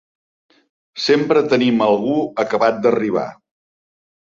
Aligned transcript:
Sempre 1.07 1.43
tenim 1.51 1.85
algú 1.89 2.17
acabat 2.47 2.83
d'arribar. 2.87 3.29